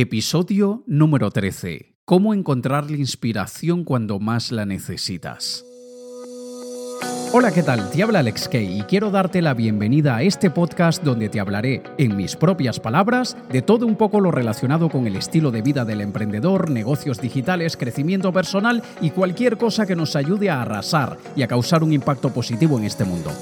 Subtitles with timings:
[0.00, 1.96] Episodio número 13.
[2.04, 5.64] ¿Cómo encontrar la inspiración cuando más la necesitas?
[7.32, 7.90] Hola, ¿qué tal?
[7.90, 11.82] Te habla Alex Kay y quiero darte la bienvenida a este podcast donde te hablaré,
[11.98, 15.84] en mis propias palabras, de todo un poco lo relacionado con el estilo de vida
[15.84, 21.42] del emprendedor, negocios digitales, crecimiento personal y cualquier cosa que nos ayude a arrasar y
[21.42, 23.32] a causar un impacto positivo en este mundo.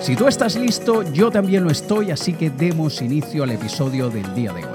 [0.00, 4.34] Si tú estás listo, yo también lo estoy, así que demos inicio al episodio del
[4.34, 4.70] día de hoy.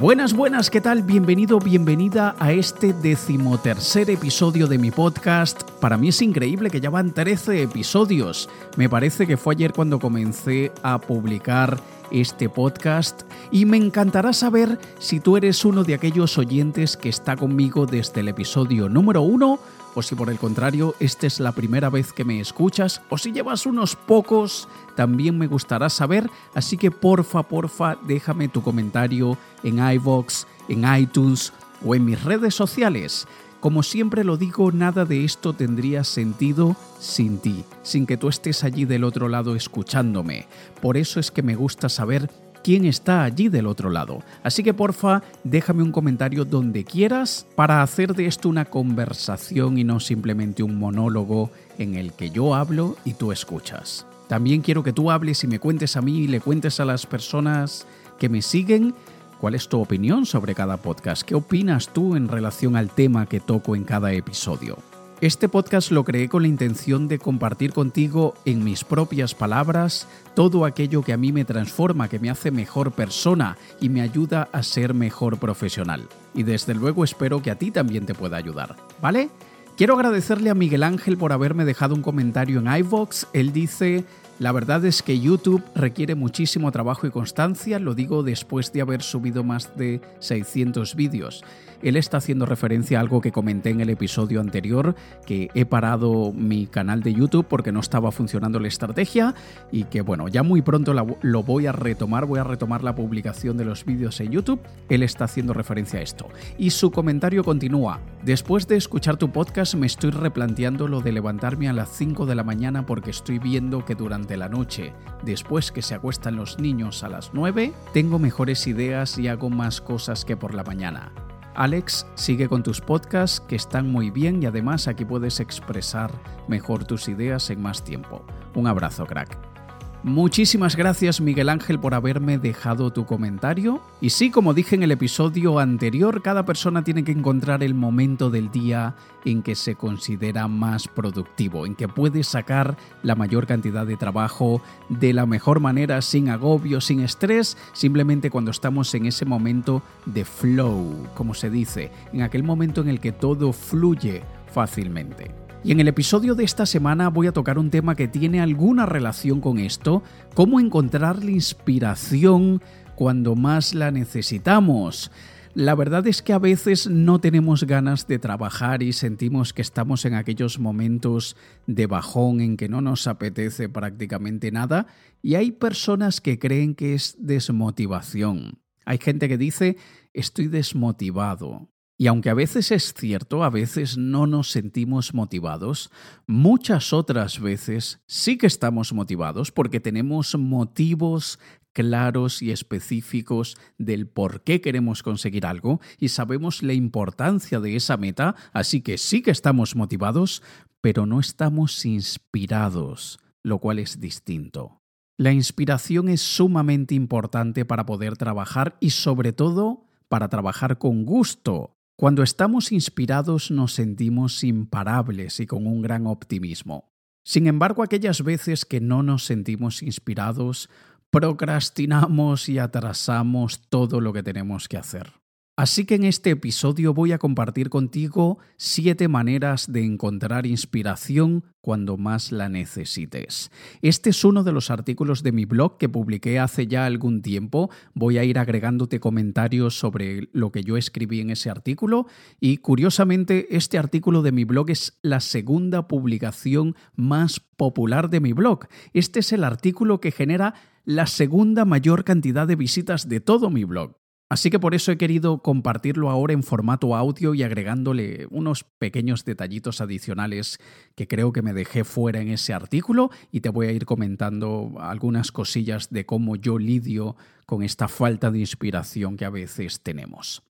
[0.00, 1.04] Buenas, buenas, ¿qué tal?
[1.04, 5.62] Bienvenido, bienvenida a este decimotercer episodio de mi podcast.
[5.80, 8.48] Para mí es increíble que ya van 13 episodios.
[8.76, 11.78] Me parece que fue ayer cuando comencé a publicar
[12.10, 17.36] este podcast y me encantará saber si tú eres uno de aquellos oyentes que está
[17.36, 19.60] conmigo desde el episodio número uno
[19.98, 23.32] o si por el contrario esta es la primera vez que me escuchas, o si
[23.32, 29.78] llevas unos pocos, también me gustará saber, así que porfa, porfa, déjame tu comentario en
[29.78, 31.52] iVoox, en iTunes
[31.84, 33.26] o en mis redes sociales.
[33.58, 38.62] Como siempre lo digo, nada de esto tendría sentido sin ti, sin que tú estés
[38.62, 40.46] allí del otro lado escuchándome.
[40.80, 42.30] Por eso es que me gusta saber
[42.62, 44.22] quién está allí del otro lado.
[44.42, 49.84] Así que porfa, déjame un comentario donde quieras para hacer de esto una conversación y
[49.84, 54.06] no simplemente un monólogo en el que yo hablo y tú escuchas.
[54.28, 57.06] También quiero que tú hables y me cuentes a mí y le cuentes a las
[57.06, 57.86] personas
[58.18, 58.94] que me siguen
[59.40, 63.40] cuál es tu opinión sobre cada podcast, qué opinas tú en relación al tema que
[63.40, 64.76] toco en cada episodio.
[65.20, 70.64] Este podcast lo creé con la intención de compartir contigo en mis propias palabras todo
[70.64, 74.62] aquello que a mí me transforma, que me hace mejor persona y me ayuda a
[74.62, 76.08] ser mejor profesional.
[76.34, 79.28] Y desde luego espero que a ti también te pueda ayudar, ¿vale?
[79.76, 83.26] Quiero agradecerle a Miguel Ángel por haberme dejado un comentario en iVox.
[83.32, 84.04] Él dice,
[84.38, 89.02] la verdad es que YouTube requiere muchísimo trabajo y constancia, lo digo después de haber
[89.02, 91.42] subido más de 600 vídeos
[91.82, 94.94] él está haciendo referencia a algo que comenté en el episodio anterior,
[95.26, 99.34] que he parado mi canal de YouTube porque no estaba funcionando la estrategia
[99.70, 103.56] y que bueno, ya muy pronto lo voy a retomar, voy a retomar la publicación
[103.56, 104.60] de los vídeos en YouTube.
[104.88, 106.28] Él está haciendo referencia a esto.
[106.56, 108.00] Y su comentario continúa.
[108.24, 112.34] Después de escuchar tu podcast me estoy replanteando lo de levantarme a las 5 de
[112.34, 114.92] la mañana porque estoy viendo que durante la noche,
[115.24, 119.80] después que se acuestan los niños a las 9, tengo mejores ideas y hago más
[119.80, 121.12] cosas que por la mañana.
[121.58, 126.12] Alex, sigue con tus podcasts que están muy bien y además aquí puedes expresar
[126.46, 128.24] mejor tus ideas en más tiempo.
[128.54, 129.57] Un abrazo, crack.
[130.04, 133.82] Muchísimas gracias Miguel Ángel por haberme dejado tu comentario.
[134.00, 138.30] Y sí, como dije en el episodio anterior, cada persona tiene que encontrar el momento
[138.30, 138.94] del día
[139.24, 144.62] en que se considera más productivo, en que puede sacar la mayor cantidad de trabajo
[144.88, 150.24] de la mejor manera, sin agobio, sin estrés, simplemente cuando estamos en ese momento de
[150.24, 154.22] flow, como se dice, en aquel momento en el que todo fluye
[154.52, 155.47] fácilmente.
[155.64, 158.86] Y en el episodio de esta semana voy a tocar un tema que tiene alguna
[158.86, 160.02] relación con esto,
[160.34, 162.62] cómo encontrar la inspiración
[162.94, 165.10] cuando más la necesitamos.
[165.54, 170.04] La verdad es que a veces no tenemos ganas de trabajar y sentimos que estamos
[170.04, 171.36] en aquellos momentos
[171.66, 174.86] de bajón en que no nos apetece prácticamente nada
[175.20, 178.60] y hay personas que creen que es desmotivación.
[178.84, 179.76] Hay gente que dice
[180.14, 181.68] estoy desmotivado.
[182.00, 185.90] Y aunque a veces es cierto, a veces no nos sentimos motivados,
[186.28, 191.40] muchas otras veces sí que estamos motivados porque tenemos motivos
[191.72, 197.96] claros y específicos del por qué queremos conseguir algo y sabemos la importancia de esa
[197.96, 200.44] meta, así que sí que estamos motivados,
[200.80, 204.82] pero no estamos inspirados, lo cual es distinto.
[205.16, 211.77] La inspiración es sumamente importante para poder trabajar y sobre todo para trabajar con gusto,
[211.98, 216.92] cuando estamos inspirados nos sentimos imparables y con un gran optimismo.
[217.24, 220.70] Sin embargo, aquellas veces que no nos sentimos inspirados,
[221.10, 225.14] procrastinamos y atrasamos todo lo que tenemos que hacer.
[225.58, 231.96] Así que en este episodio voy a compartir contigo siete maneras de encontrar inspiración cuando
[231.96, 233.50] más la necesites.
[233.82, 237.70] Este es uno de los artículos de mi blog que publiqué hace ya algún tiempo.
[237.92, 242.06] Voy a ir agregándote comentarios sobre lo que yo escribí en ese artículo
[242.38, 248.32] y curiosamente este artículo de mi blog es la segunda publicación más popular de mi
[248.32, 248.68] blog.
[248.92, 250.54] Este es el artículo que genera
[250.84, 253.96] la segunda mayor cantidad de visitas de todo mi blog.
[254.30, 259.24] Así que por eso he querido compartirlo ahora en formato audio y agregándole unos pequeños
[259.24, 260.58] detallitos adicionales
[260.94, 264.74] que creo que me dejé fuera en ese artículo y te voy a ir comentando
[264.80, 267.16] algunas cosillas de cómo yo lidio
[267.46, 270.47] con esta falta de inspiración que a veces tenemos.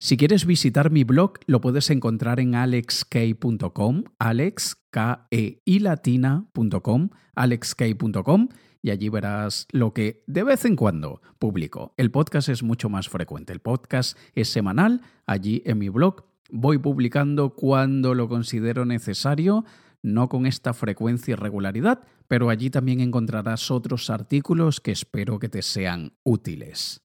[0.00, 8.48] Si quieres visitar mi blog, lo puedes encontrar en alexk.com, alexkeilatina.com, alexk.com
[8.80, 11.94] y allí verás lo que de vez en cuando publico.
[11.96, 16.78] El podcast es mucho más frecuente, el podcast es semanal, allí en mi blog voy
[16.78, 19.64] publicando cuando lo considero necesario,
[20.00, 25.48] no con esta frecuencia y regularidad, pero allí también encontrarás otros artículos que espero que
[25.48, 27.02] te sean útiles.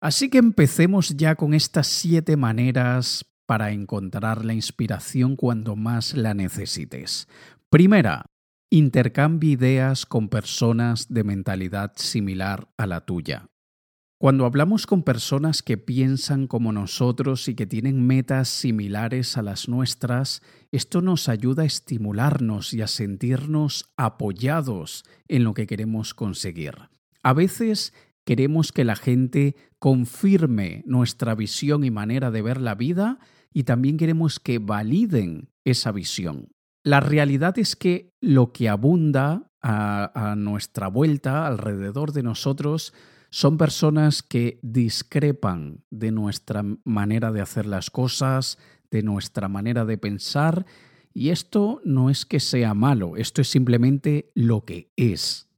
[0.00, 6.32] Así que empecemos ya con estas siete maneras para encontrar la inspiración cuando más la
[6.32, 7.28] necesites.
[7.68, 8.24] Primera,
[8.70, 13.50] intercambia ideas con personas de mentalidad similar a la tuya.
[14.18, 19.68] Cuando hablamos con personas que piensan como nosotros y que tienen metas similares a las
[19.68, 20.42] nuestras,
[20.72, 26.74] esto nos ayuda a estimularnos y a sentirnos apoyados en lo que queremos conseguir.
[27.22, 27.94] A veces
[28.26, 33.18] queremos que la gente confirme nuestra visión y manera de ver la vida
[33.52, 36.52] y también queremos que validen esa visión.
[36.84, 42.94] La realidad es que lo que abunda a, nuestra vuelta, alrededor de nosotros,
[43.30, 48.58] son personas que discrepan de nuestra manera de hacer las cosas,
[48.90, 50.66] de nuestra manera de pensar,
[51.12, 55.48] y esto no es que sea malo, esto es simplemente lo que es.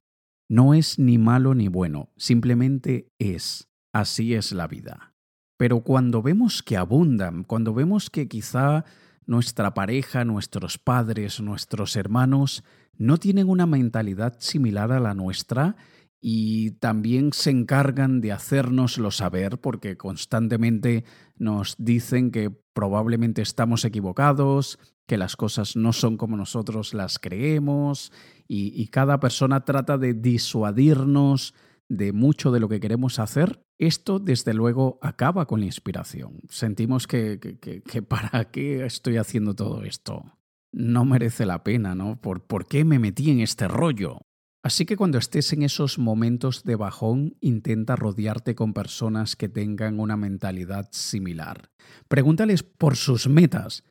[0.49, 3.72] No es ni malo ni bueno, simplemente es.
[3.93, 5.13] Así es la vida.
[5.57, 8.85] Pero cuando vemos que abundan, cuando vemos que quizá
[9.25, 12.63] nuestra pareja, nuestros padres, nuestros hermanos
[12.97, 15.75] no tienen una mentalidad similar a la nuestra
[16.19, 21.03] y también se encargan de hacérnoslo saber porque constantemente
[21.37, 28.11] nos dicen que probablemente estamos equivocados, que las cosas no son como nosotros las creemos
[28.47, 31.53] y, y cada persona trata de disuadirnos
[31.89, 36.41] de mucho de lo que queremos hacer, esto desde luego acaba con la inspiración.
[36.49, 40.37] Sentimos que, que, para qué estoy haciendo todo esto.
[40.71, 42.19] No merece la pena, ¿no?
[42.19, 44.21] ¿Por, ¿Por qué me metí en este rollo?
[44.63, 49.99] Así que cuando estés en esos momentos de bajón, intenta rodearte con personas que tengan
[49.99, 51.69] una mentalidad similar.
[52.07, 53.83] Pregúntales por sus metas,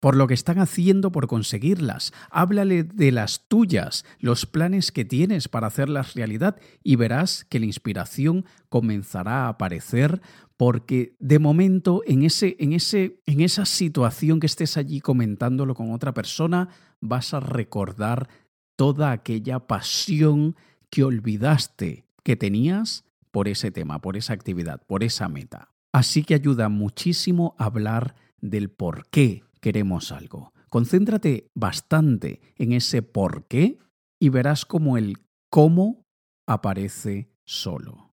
[0.00, 2.12] por lo que están haciendo por conseguirlas.
[2.30, 7.66] Háblale de las tuyas, los planes que tienes para hacerlas realidad y verás que la
[7.66, 10.20] inspiración comenzará a aparecer
[10.56, 15.92] porque de momento en ese en ese en esa situación que estés allí comentándolo con
[15.92, 16.68] otra persona
[17.00, 18.28] vas a recordar
[18.76, 20.56] toda aquella pasión
[20.90, 25.70] que olvidaste que tenías por ese tema, por esa actividad, por esa meta.
[25.92, 30.52] Así que ayuda muchísimo a hablar del por qué queremos algo.
[30.68, 33.78] Concéntrate bastante en ese por qué
[34.20, 35.18] y verás cómo el
[35.50, 36.06] cómo
[36.46, 38.14] aparece solo.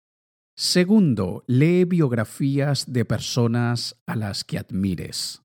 [0.56, 5.42] Segundo, lee biografías de personas a las que admires.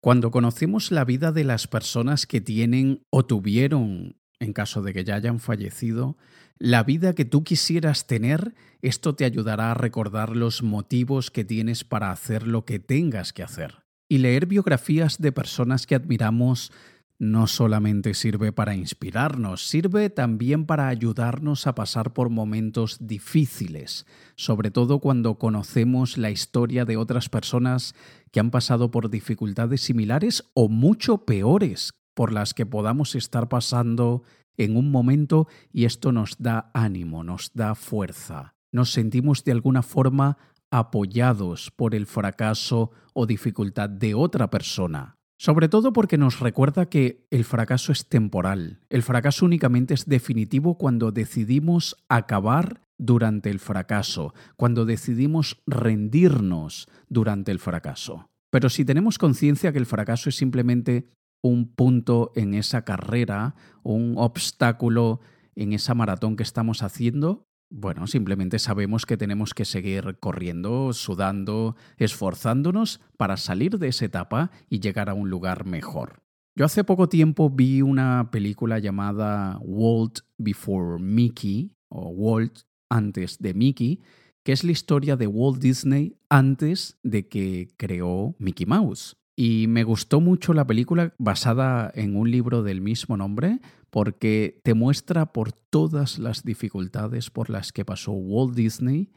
[0.00, 5.04] Cuando conocemos la vida de las personas que tienen o tuvieron, en caso de que
[5.04, 6.16] ya hayan fallecido,
[6.56, 11.84] la vida que tú quisieras tener, esto te ayudará a recordar los motivos que tienes
[11.84, 13.87] para hacer lo que tengas que hacer.
[14.08, 16.72] Y leer biografías de personas que admiramos
[17.18, 24.06] no solamente sirve para inspirarnos, sirve también para ayudarnos a pasar por momentos difíciles,
[24.36, 27.94] sobre todo cuando conocemos la historia de otras personas
[28.30, 34.22] que han pasado por dificultades similares o mucho peores por las que podamos estar pasando
[34.56, 38.54] en un momento y esto nos da ánimo, nos da fuerza.
[38.70, 40.36] Nos sentimos de alguna forma
[40.70, 45.16] apoyados por el fracaso o dificultad de otra persona.
[45.40, 48.80] Sobre todo porque nos recuerda que el fracaso es temporal.
[48.90, 57.52] El fracaso únicamente es definitivo cuando decidimos acabar durante el fracaso, cuando decidimos rendirnos durante
[57.52, 58.26] el fracaso.
[58.50, 61.08] Pero si tenemos conciencia que el fracaso es simplemente
[61.42, 65.20] un punto en esa carrera, un obstáculo
[65.54, 71.76] en esa maratón que estamos haciendo, bueno, simplemente sabemos que tenemos que seguir corriendo, sudando,
[71.96, 76.22] esforzándonos para salir de esa etapa y llegar a un lugar mejor.
[76.56, 83.54] Yo hace poco tiempo vi una película llamada Walt Before Mickey o Walt antes de
[83.54, 84.00] Mickey,
[84.42, 89.16] que es la historia de Walt Disney antes de que creó Mickey Mouse.
[89.36, 93.60] Y me gustó mucho la película basada en un libro del mismo nombre
[93.90, 99.10] porque te muestra por todas las dificultades por las que pasó Walt Disney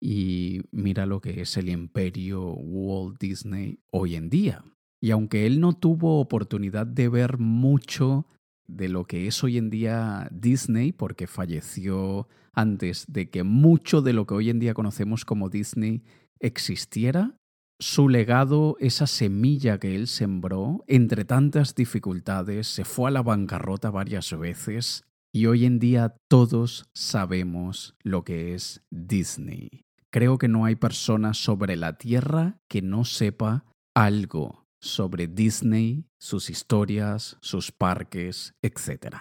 [0.00, 4.64] y mira lo que es el imperio Walt Disney hoy en día.
[5.00, 8.26] Y aunque él no tuvo oportunidad de ver mucho
[8.66, 14.12] de lo que es hoy en día Disney, porque falleció antes de que mucho de
[14.12, 16.02] lo que hoy en día conocemos como Disney
[16.40, 17.38] existiera,
[17.78, 23.90] su legado, esa semilla que él sembró, entre tantas dificultades, se fue a la bancarrota
[23.90, 29.84] varias veces y hoy en día todos sabemos lo que es Disney.
[30.10, 36.48] Creo que no hay persona sobre la Tierra que no sepa algo sobre Disney, sus
[36.48, 39.16] historias, sus parques, etc.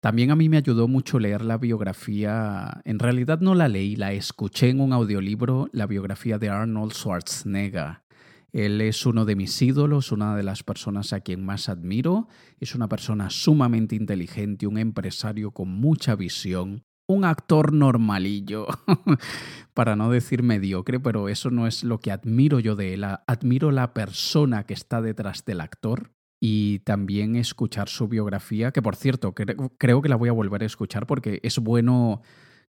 [0.00, 4.12] También a mí me ayudó mucho leer la biografía, en realidad no la leí, la
[4.14, 7.98] escuché en un audiolibro, la biografía de Arnold Schwarzenegger.
[8.50, 12.28] Él es uno de mis ídolos, una de las personas a quien más admiro,
[12.58, 18.68] es una persona sumamente inteligente, un empresario con mucha visión, un actor normalillo,
[19.74, 23.04] para no decir mediocre, pero eso no es lo que admiro yo de él.
[23.04, 28.96] Admiro la persona que está detrás del actor y también escuchar su biografía, que por
[28.96, 32.22] cierto, creo que la voy a volver a escuchar porque es bueno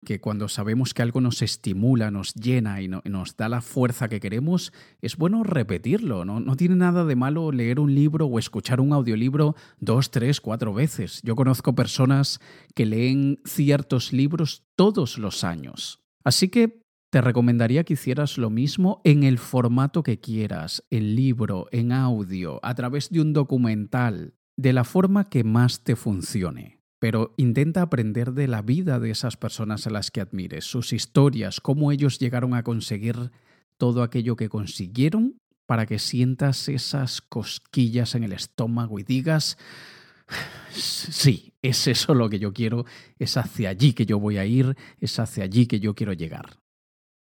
[0.03, 4.19] que cuando sabemos que algo nos estimula, nos llena y, nos da la fuerza que
[4.19, 6.25] queremos, es bueno repetirlo.
[6.25, 6.39] ¿no?
[6.39, 10.73] no tiene nada de malo leer un libro o escuchar un audiolibro dos, tres, cuatro
[10.73, 11.21] veces.
[11.23, 12.39] Yo conozco personas
[12.73, 15.99] que leen ciertos libros todos los años.
[16.23, 16.80] Así que
[17.11, 22.59] te recomendaría que hicieras lo mismo en el formato que quieras, en libro, en audio,
[22.63, 28.33] a través de un documental, de la forma que más te funcione pero intenta aprender
[28.33, 32.53] de la vida de esas personas a las que admires, sus historias, cómo ellos llegaron
[32.53, 33.31] a conseguir
[33.77, 39.57] todo aquello que consiguieron para que sientas esas cosquillas en el estómago y digas,
[40.69, 42.85] sí, es eso lo que yo quiero,
[43.17, 46.60] es hacia allí que yo voy a ir, es hacia allí que yo quiero llegar.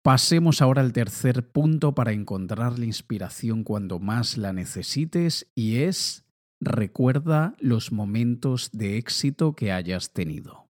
[0.04, 6.26] Pasemos ahora al tercer punto para encontrar la inspiración cuando más la necesites y es
[6.60, 10.68] recuerda los momentos de éxito que hayas tenido.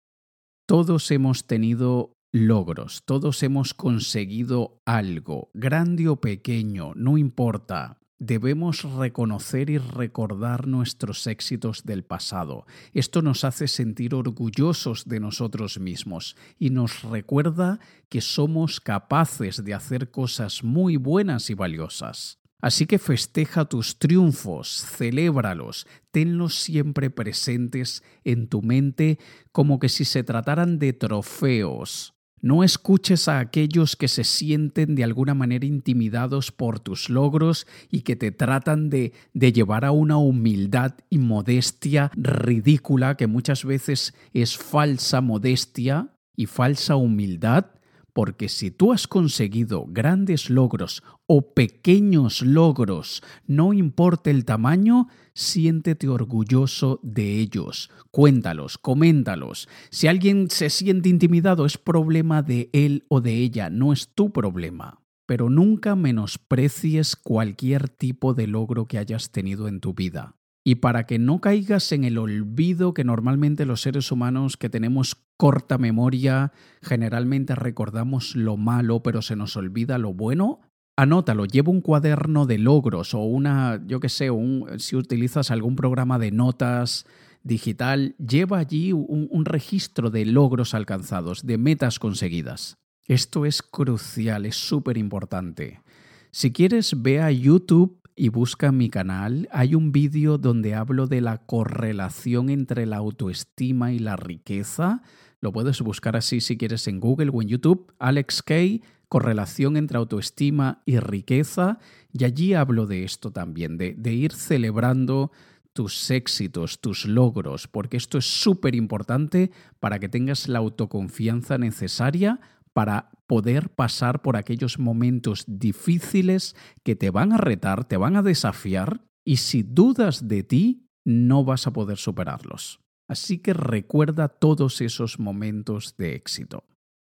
[0.67, 8.00] Todos hemos tenido logros, todos hemos conseguido algo, grande o pequeño, no importa.
[8.23, 12.67] Debemos reconocer y recordar nuestros éxitos del pasado.
[12.93, 19.73] Esto nos hace sentir orgullosos de nosotros mismos y nos recuerda que somos capaces de
[19.73, 22.37] hacer cosas muy buenas y valiosas.
[22.61, 29.17] Así que festeja tus triunfos, celébralos, tenlos siempre presentes en tu mente
[29.51, 32.13] como que si se trataran de trofeos.
[32.41, 38.01] No escuches a aquellos que se sienten de alguna manera intimidados por tus logros y
[38.01, 44.13] que te tratan de, de, llevar a una humildad y modestia ridícula que muchas veces
[44.33, 47.67] es falsa modestia y falsa humildad
[48.13, 56.07] porque si tú has conseguido grandes logros o pequeños logros, no importa el tamaño, siéntete
[56.07, 57.89] orgulloso de ellos.
[58.11, 59.69] Cuéntalos, coméntalos.
[59.89, 64.31] Si alguien se siente intimidado, es problema de él o de ella, no es tu
[64.31, 65.01] problema.
[65.25, 71.05] Pero nunca menosprecies cualquier tipo de logro que hayas tenido en tu vida y para
[71.05, 76.51] que no caigas en el olvido que normalmente los seres humanos que tenemos corta memoria,
[76.81, 80.59] generalmente recordamos lo malo pero se nos olvida lo bueno,
[80.95, 85.75] anótalo, lleva un cuaderno de logros o una, yo qué sé, un, si utilizas algún
[85.75, 87.05] programa de notas
[87.43, 92.77] digital, lleva allí un, un registro de logros alcanzados, de metas conseguidas.
[93.07, 95.81] Esto es crucial, es súper importante.
[96.29, 101.21] Si quieres, ve a YouTube y busca mi canal, hay un vídeo donde hablo de
[101.21, 105.01] la correlación entre la autoestima y la riqueza.
[105.39, 107.93] Lo puedes buscar así si quieres en Google o en YouTube.
[107.99, 111.79] Alex Kay, correlación entre autoestima y riqueza.
[112.13, 115.31] Y allí hablo de esto también, de, ir celebrando
[115.73, 122.39] tus éxitos, tus logros, porque esto es súper importante para que tengas la autoconfianza necesaria
[122.73, 128.21] para poder pasar por aquellos momentos difíciles que te van a retar, te van a
[128.21, 132.79] desafiar y si dudas de ti, no vas a poder superarlos.
[133.07, 136.65] Así que recuerda todos esos momentos de éxito.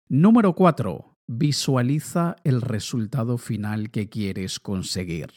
[0.07, 1.17] Número 4.
[1.27, 5.29] Visualiza el resultado final que quieres conseguir.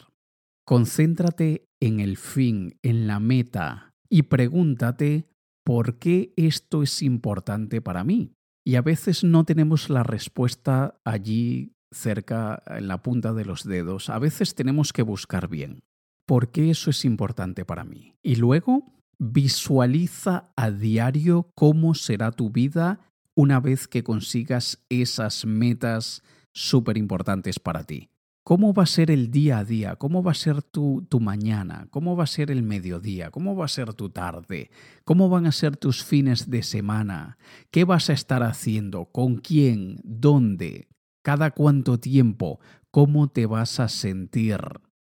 [0.64, 5.28] Concéntrate en el fin, en la meta y pregúntate
[5.64, 8.34] ¿por qué esto es importante para mí?
[8.64, 14.10] Y a veces no tenemos la respuesta allí cerca, en la punta de los dedos.
[14.10, 15.82] A veces tenemos que buscar bien.
[16.26, 18.16] ¿Por qué eso es importante para mí?
[18.22, 23.00] Y luego visualiza a diario cómo será tu vida
[23.34, 28.10] una vez que consigas esas metas súper importantes para ti.
[28.46, 29.96] ¿Cómo va a ser el día a día?
[29.96, 31.88] ¿Cómo va a ser tu, tu, mañana?
[31.90, 33.30] ¿Cómo va a ser el mediodía?
[33.30, 34.70] ¿Cómo va a ser tu tarde?
[35.06, 37.38] ¿Cómo van a ser tus fines de semana?
[37.70, 39.06] ¿Qué vas a estar haciendo?
[39.06, 39.96] ¿Con quién?
[40.04, 40.88] ¿Dónde?
[41.22, 42.60] ¿Cada cuánto tiempo?
[42.90, 44.60] ¿Cómo te vas a sentir?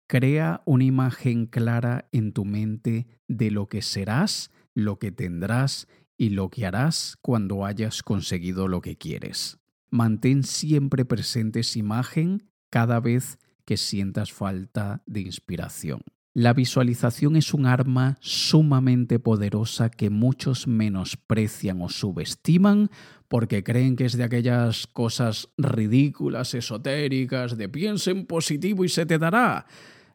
[0.08, 6.28] Crea una imagen clara en tu mente de lo que serás, lo que tendrás y
[6.28, 9.58] lo que harás cuando hayas conseguido lo que quieres.
[9.90, 16.00] Mantén siempre presente esa imagen cada vez que sientas falta de inspiración.
[16.34, 22.88] La visualización es un arma sumamente poderosa que muchos menosprecian o subestiman
[23.28, 29.04] porque creen que es de aquellas cosas ridículas, esotéricas, de piensa en positivo y se
[29.04, 29.66] te dará.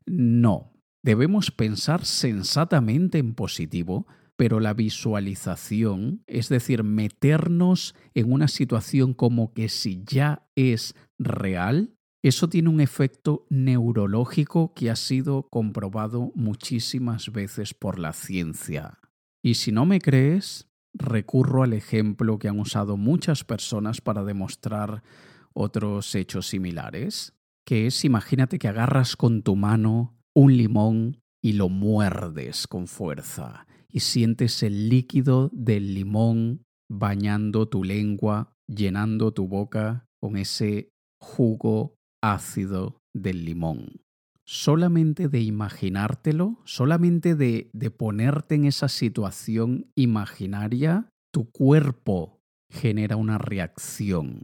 [0.08, 0.74] No,
[1.04, 9.54] debemos pensar sensatamente en positivo, pero la visualización, es decir, meternos en una situación como
[9.54, 17.32] que si ya es real, eso tiene un efecto neurológico que ha sido comprobado muchísimas
[17.32, 19.00] veces por la ciencia.
[19.44, 25.04] Y si no me crees, recurro al ejemplo que han usado muchas personas para demostrar
[25.54, 27.34] otros hechos similares,
[27.66, 33.68] que es imagínate que agarras con tu mano un limón y lo muerdes con fuerza
[33.90, 41.97] y sientes el líquido del limón bañando tu lengua, llenando tu boca con ese jugo
[42.22, 44.02] ácido del limón.
[44.46, 52.40] Solamente de imaginártelo, solamente de, de ponerte en esa situación imaginaria, tu cuerpo
[52.72, 54.44] genera una reacción.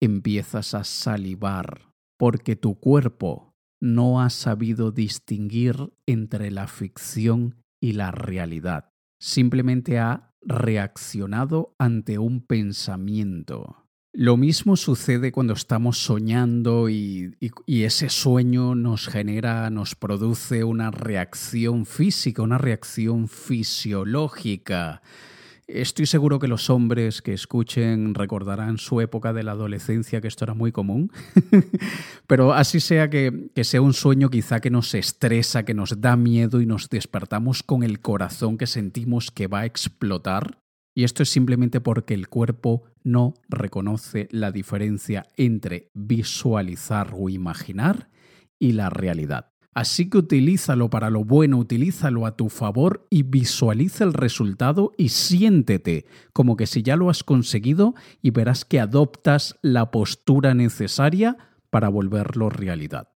[0.00, 8.12] Empiezas a salivar porque tu cuerpo no ha sabido distinguir entre la ficción y la
[8.12, 8.90] realidad.
[9.20, 13.81] Simplemente ha reaccionado ante un pensamiento.
[14.14, 17.34] Lo mismo sucede cuando estamos soñando y,
[17.66, 25.00] ese sueño nos genera, nos produce una reacción física, una reacción fisiológica.
[25.66, 30.44] Estoy seguro que los hombres que escuchen recordarán su época de la adolescencia, que esto
[30.44, 31.10] era muy común.
[32.26, 36.16] Pero así sea que, que, sea un sueño quizá que nos estresa, que nos da
[36.16, 40.61] miedo y nos despertamos con el corazón que sentimos que va a explotar.
[40.94, 48.10] Y esto es simplemente porque el cuerpo no reconoce la diferencia entre visualizar o imaginar
[48.58, 49.52] y la realidad.
[49.74, 55.08] Así que utilízalo para lo bueno, utilízalo a tu favor y visualiza el resultado y
[55.08, 61.38] siéntete como que si ya lo has conseguido y verás que adoptas la postura necesaria
[61.70, 63.08] para volverlo realidad.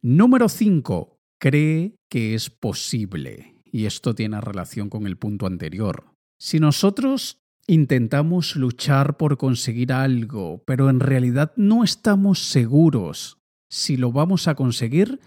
[0.00, 1.18] Número 5.
[1.38, 3.56] Cree que es posible.
[3.64, 6.15] Y esto tiene relación con el punto anterior.
[6.38, 14.12] Si nosotros intentamos luchar por conseguir algo, pero en realidad no estamos seguros si lo
[14.12, 15.20] vamos a conseguir,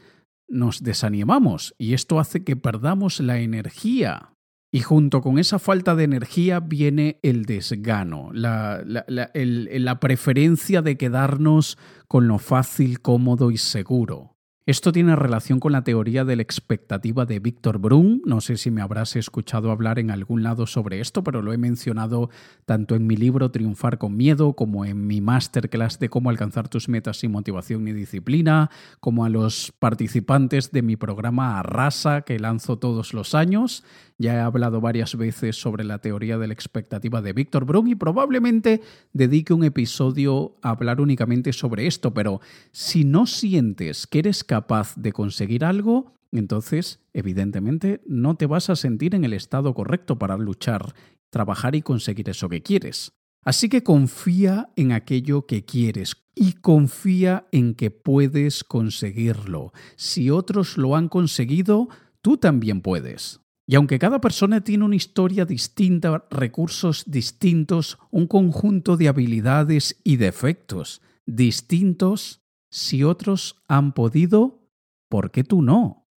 [0.47, 4.33] nos desanimamos y esto hace que perdamos la energía.
[4.71, 12.27] Y junto con esa falta de energía viene el desgano, la, preferencia de quedarnos con
[12.27, 14.38] lo fácil, cómodo y seguro.
[14.69, 18.21] Esto tiene relación con la teoría de la expectativa de Víctor Brun.
[18.23, 21.57] No sé si me habrás escuchado hablar en algún lado sobre esto, pero lo he
[21.57, 22.29] mencionado
[22.67, 26.87] tanto en mi libro Triunfar con Miedo, como en mi masterclass de cómo alcanzar tus
[26.87, 32.77] metas sin motivación ni disciplina, como a los participantes de mi programa Arrasa que lanzo
[32.77, 33.83] todos los años.
[34.19, 37.95] Ya he hablado varias veces sobre la teoría de la expectativa de Víctor Brun y
[37.95, 38.81] probablemente
[39.13, 44.58] dedique un episodio a hablar únicamente sobre esto, pero si no sientes que eres capaz
[44.95, 50.37] de conseguir algo, entonces evidentemente no te vas a sentir en el estado correcto para
[50.37, 50.93] luchar,
[51.29, 53.13] trabajar y conseguir eso que quieres.
[53.43, 59.73] Así que confía en aquello que quieres y confía en que puedes conseguirlo.
[59.95, 61.87] Si otros lo han conseguido,
[62.21, 63.39] tú también puedes.
[63.65, 70.17] Y aunque cada persona tiene una historia distinta, recursos distintos, un conjunto de habilidades y
[70.17, 72.38] defectos distintos,
[72.69, 74.69] si otros han podido,
[75.09, 76.07] ¿por qué tú no?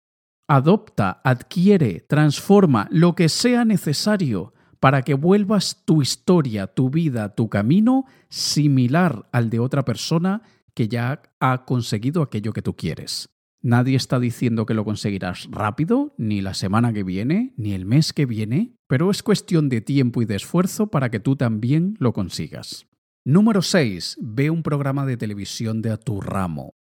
[0.48, 7.48] Adopta, adquiere, transforma lo que sea necesario para que vuelvas tu historia, tu vida, tu
[7.48, 10.42] camino similar al de otra persona
[10.74, 13.28] que ya ha conseguido aquello que tú quieres.
[13.62, 18.12] Nadie está diciendo que lo conseguirás rápido, ni la semana que viene, ni el mes
[18.12, 22.12] que viene, pero es cuestión de tiempo y de esfuerzo para que tú también lo
[22.12, 22.88] consigas.
[23.24, 24.18] Número 6.
[24.20, 26.74] Ve un programa de televisión de a tu ramo.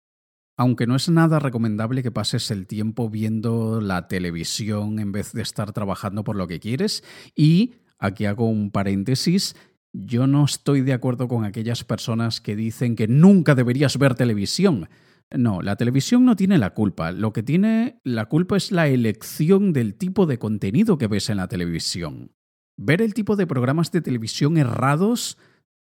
[0.57, 5.41] Aunque no es nada recomendable que pases el tiempo viendo la televisión en vez de
[5.41, 7.03] estar trabajando por lo que quieres,
[7.35, 9.55] y aquí hago un paréntesis,
[9.91, 14.87] Yo no estoy de acuerdo con aquellas personas que dicen que nunca deberías ver televisión.
[15.35, 17.11] No, la televisión no tiene la culpa.
[17.11, 21.37] Lo que tiene la culpa es la elección del tipo de contenido que ves en
[21.37, 22.33] la televisión.
[22.77, 25.39] Ver el tipo de programas de televisión errados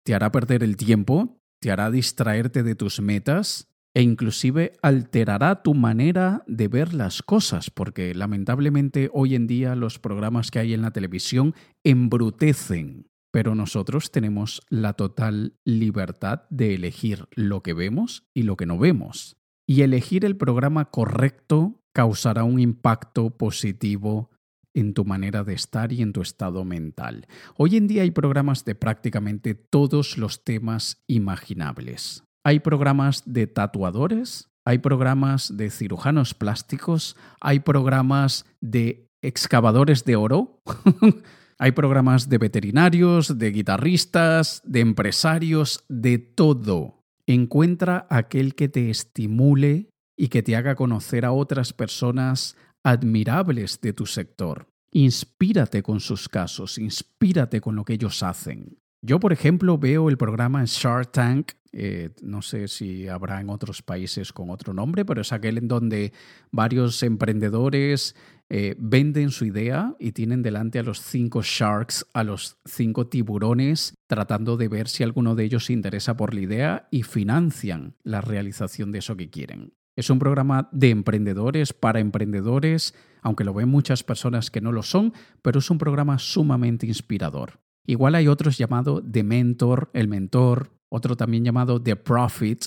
[0.06, 5.74] te hará perder el tiempo, te hará distraerte de tus metas e inclusive alterará tu
[5.74, 10.82] manera de ver las cosas, porque lamentablemente hoy en día los programas que hay en
[10.82, 18.44] la televisión embrutecen, pero nosotros tenemos la total libertad de elegir lo que vemos y
[18.44, 19.38] lo que no vemos.
[19.68, 24.30] Y elegir el programa correcto causará un impacto positivo
[24.76, 27.28] en tu manera de estar y en tu estado mental.
[27.58, 32.24] Hoy en día hay programas de prácticamente todos los temas imaginables.
[32.44, 40.62] Hay programas de tatuadores, hay programas de cirujanos plásticos, hay programas de excavadores de oro,
[41.58, 47.02] hay programas de veterinarios, de guitarristas, de empresarios, de todo.
[47.26, 53.94] Encuentra aquel que te estimule y que te haga conocer a otras personas admirables de
[53.94, 54.68] tu sector.
[54.92, 58.78] Inspírate con sus casos, inspírate con lo que ellos hacen.
[59.02, 63.82] Yo, por ejemplo, veo el programa Shark Tank, eh, no sé si habrá en otros
[63.82, 66.14] países con otro nombre, pero es aquel en donde
[66.52, 68.16] varios emprendedores
[68.50, 73.96] eh, venden su idea y tienen delante a los cinco sharks, a los cinco tiburones,
[74.08, 78.22] tratando de ver si alguno de ellos se interesa por la idea y financian la
[78.22, 79.74] realización de eso que quieren.
[79.96, 84.84] Es un programa de emprendedores para emprendedores, aunque lo ven muchas personas que no lo
[84.84, 87.60] son, pero es un programa sumamente inspirador.
[87.88, 92.66] Igual hay otros llamados The Mentor, el mentor, otro también llamado The Profit,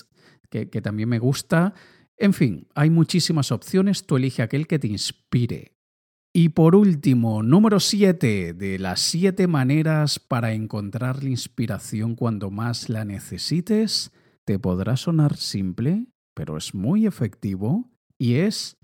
[0.49, 1.73] que, también me gusta.
[2.17, 5.75] En fin, hay muchísimas opciones, tú elige aquel que te inspire.
[6.33, 12.89] Y por último, número 7 de las 7 maneras para encontrar la inspiración cuando más
[12.89, 14.11] la necesites,
[14.45, 16.07] te podrá sonar simple,
[16.39, 18.77] pero es muy efectivo, y es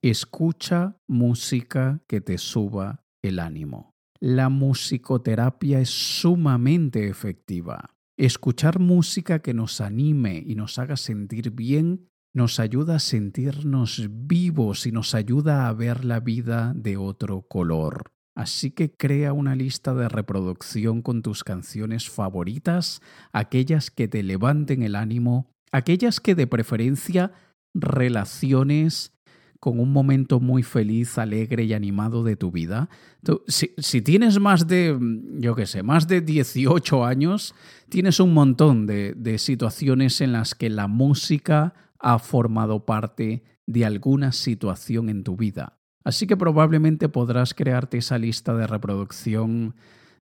[0.00, 7.90] escucha música que te suba el ánimo la musicoterapia es sumamente efectiva.
[8.16, 14.86] Escuchar música que nos anime y nos haga sentir bien nos ayuda a sentirnos vivos
[14.86, 18.12] y nos ayuda a ver la vida de otro color.
[18.36, 24.82] Así que crea una lista de reproducción con tus canciones favoritas, aquellas que te levanten
[24.82, 27.32] el ánimo, aquellas que de preferencia
[27.74, 29.12] relaciones
[29.62, 32.88] con un momento muy feliz, alegre y animado de tu vida.
[33.46, 34.98] si, tienes más de,
[35.38, 37.54] yo qué sé, más de 18 años,
[37.88, 43.84] tienes un montón de, de situaciones en las que la música ha formado parte de
[43.84, 45.78] alguna situación en tu vida.
[46.02, 49.76] Así que probablemente podrás crearte esa lista de reproducción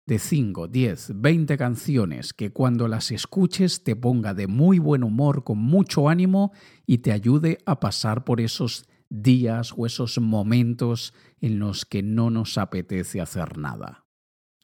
[0.09, 5.45] de 5, 10, 20 canciones que cuando las escuches te ponga de muy buen humor,
[5.45, 6.51] con mucho ánimo
[6.87, 12.31] y te ayude a pasar por esos días o esos momentos en los que no
[12.31, 14.07] nos apetece hacer nada.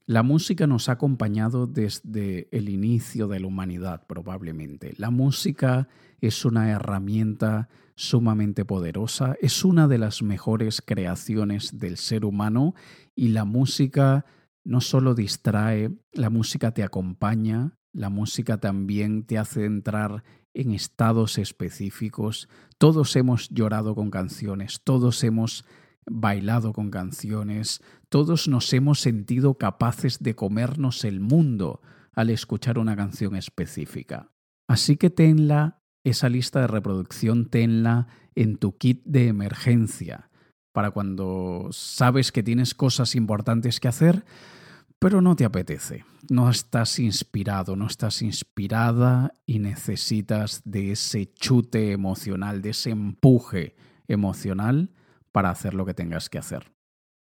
[0.06, 4.94] La música nos ha acompañado desde el inicio de la humanidad, probablemente.
[4.96, 5.88] La música
[6.22, 12.74] es una herramienta sumamente poderosa, es una de las mejores creaciones del ser humano
[13.14, 14.24] y la música
[14.64, 20.24] no solo distrae, la música te acompaña, la música también te hace entrar
[20.54, 22.48] en estados específicos.
[22.78, 25.64] Todos hemos llorado con canciones, todos hemos
[26.06, 31.80] bailado con canciones, todos nos hemos sentido capaces de comernos el mundo
[32.12, 34.32] al escuchar una canción específica.
[34.66, 40.30] Así que tenla, esa lista de reproducción, tenla en tu kit de emergencia,
[40.74, 44.24] para cuando sabes que tienes cosas importantes que hacer,
[44.98, 51.92] pero no te apetece, no estás inspirado, no estás inspirada y necesitas de ese chute
[51.92, 53.76] emocional, de ese empuje
[54.08, 54.90] emocional
[55.30, 56.73] para hacer lo que tengas que hacer.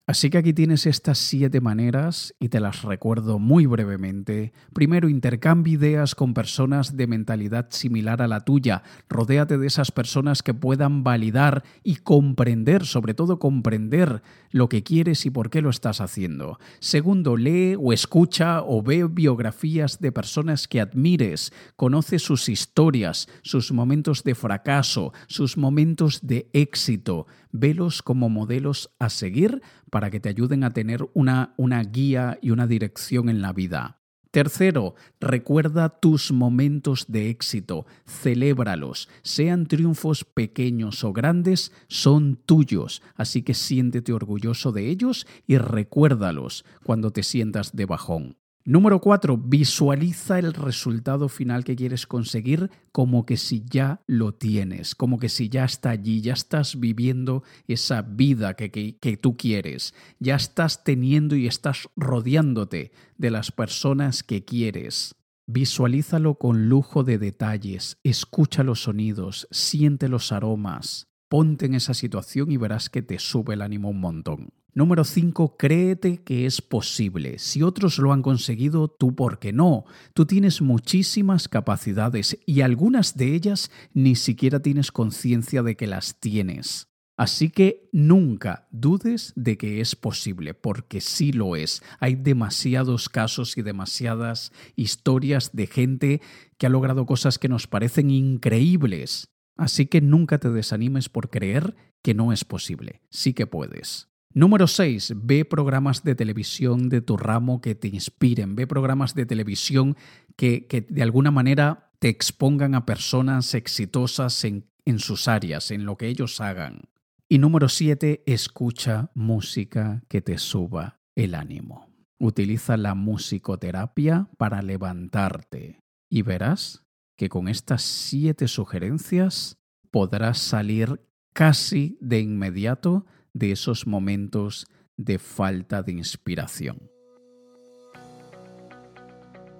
[0.08, 4.52] Así que aquí tienes estas siete maneras y te las recuerdo muy brevemente.
[4.74, 8.82] Primero, intercambia ideas con personas de mentalidad similar a la tuya.
[9.10, 15.26] Rodéate de esas personas que puedan validar y comprender, sobre todo comprender lo que quieres
[15.26, 16.60] y por qué lo estás haciendo.
[16.80, 21.54] Segundo, lee o escucha o ve biografías de personas que admires.
[21.76, 27.28] Conoce sus historias, sus momentos de fracaso, sus momentos de éxito.
[27.52, 32.52] Velos como modelos a seguir para que te ayuden a tener una, una guía y
[32.52, 34.02] una dirección en la vida.
[34.32, 43.42] Tercero, recuerda tus momentos de éxito, celébralos, sean triunfos pequeños o grandes, son tuyos, así
[43.42, 48.41] que siéntete orgulloso de ellos y recuérdalos cuando te sientas de bajón.
[48.64, 49.38] Número 4.
[49.38, 55.30] Visualiza el resultado final que quieres conseguir como que si ya lo tienes, como que
[55.30, 60.36] si ya está allí, ya estás viviendo esa vida que, que, que, tú quieres, ya
[60.36, 65.16] estás teniendo y estás rodeándote de las personas que quieres.
[65.48, 72.52] Visualízalo con lujo de detalles, escucha los sonidos, siente los aromas, ponte en esa situación
[72.52, 74.50] y verás que te sube el ánimo un montón.
[74.74, 75.58] Número 5.
[75.58, 77.40] Créete que es posible.
[77.40, 79.84] Si otros lo han conseguido, tú por qué no.
[80.14, 86.20] Tú tienes muchísimas capacidades y algunas de ellas ni siquiera tienes conciencia de que las
[86.20, 86.88] tienes.
[87.18, 91.84] Así que nunca dudes de que es posible, porque sí lo es.
[92.00, 96.22] Hay demasiados casos y demasiadas historias de gente
[96.58, 99.28] que ha logrado cosas que nos parecen increíbles.
[99.58, 103.02] Así que nunca te desanimes por creer que no es posible.
[103.10, 104.11] Sí que puedes.
[104.34, 105.14] Número 6.
[105.18, 108.56] Ve programas de televisión de tu ramo que te inspiren.
[108.56, 109.98] Ve programas de televisión
[110.38, 115.86] que, que de alguna manera te expongan a personas exitosas en, en sus áreas, en
[115.86, 116.84] lo que ellos hagan.
[117.28, 118.24] Y número 7.
[118.26, 121.90] Escucha música que te suba el ánimo.
[122.18, 126.86] Utiliza la musicoterapia para levantarte y verás
[127.18, 129.58] que con estas siete sugerencias
[129.92, 131.02] podrás salir
[131.34, 134.68] casi de inmediato de esos momentos
[134.98, 136.90] de falta de inspiración.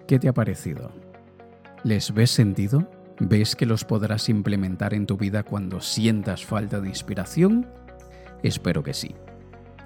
[0.08, 0.92] ¿Qué te ha parecido?
[1.84, 2.90] ¿Les ves sentido?
[3.20, 7.68] ¿Ves que los podrás implementar en tu vida cuando sientas falta de inspiración?
[8.44, 9.16] Espero que sí.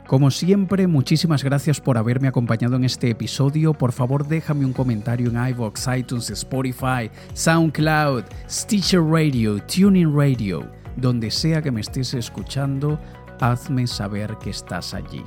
[0.08, 3.74] Como siempre, muchísimas gracias por haberme acompañado en este episodio.
[3.74, 11.32] Por favor, déjame un comentario en iVoox, iTunes, Spotify, SoundCloud, Stitcher Radio, Tuning Radio, donde
[11.32, 13.00] sea que me estés escuchando
[13.40, 15.24] hazme saber que estás allí.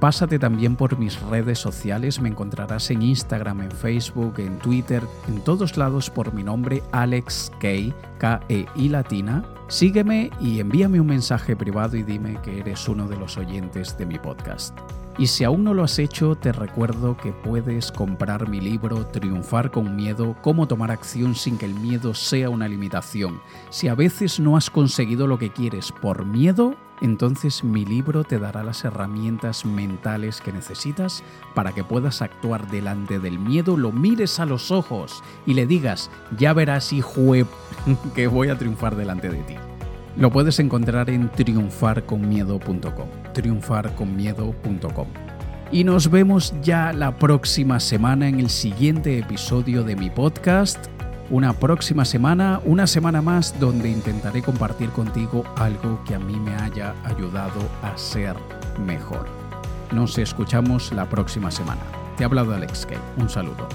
[0.00, 5.40] Pásate también por mis redes sociales, me encontrarás en Instagram, en Facebook, en Twitter, en
[5.40, 9.42] todos lados por mi nombre Alex K, K-E-I latina.
[9.68, 14.06] Sígueme y envíame un mensaje privado y dime que eres uno de los oyentes de
[14.06, 14.78] mi podcast.
[15.18, 19.70] Y si aún no lo has hecho, te recuerdo que puedes comprar mi libro Triunfar
[19.70, 23.40] con miedo, cómo tomar acción sin que el miedo sea una limitación.
[23.70, 28.38] Si a veces no has conseguido lo que quieres por miedo, entonces mi libro te
[28.38, 31.24] dará las herramientas mentales que necesitas
[31.54, 36.10] para que puedas actuar delante del miedo, lo mires a los ojos y le digas,
[36.36, 37.32] ya verás hijo
[38.14, 39.54] que voy a triunfar delante de ti.
[40.16, 43.08] Lo puedes encontrar en triunfarconmiedo.com.
[43.34, 45.06] Triunfarconmiedo.com.
[45.72, 50.86] Y nos vemos ya la próxima semana en el siguiente episodio de mi podcast.
[51.28, 56.54] Una próxima semana, una semana más donde intentaré compartir contigo algo que a mí me
[56.54, 58.36] haya ayudado a ser
[58.86, 59.26] mejor.
[59.92, 61.82] Nos escuchamos la próxima semana.
[62.16, 62.98] Te ha hablado Alex Kay.
[63.18, 63.68] Un saludo.